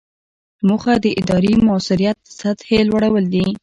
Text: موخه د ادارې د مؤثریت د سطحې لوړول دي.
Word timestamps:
موخه 0.67 0.93
د 1.03 1.05
ادارې 1.19 1.53
د 1.57 1.61
مؤثریت 1.69 2.17
د 2.21 2.27
سطحې 2.39 2.79
لوړول 2.89 3.25
دي. 3.33 3.45